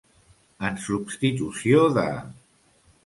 En 0.69 0.79
substitució 0.87 1.85
de. 1.99 2.07